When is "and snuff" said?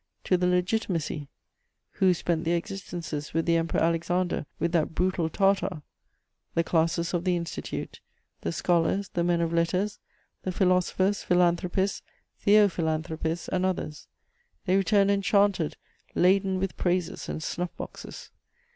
17.29-17.69